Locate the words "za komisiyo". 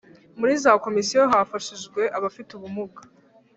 0.63-1.21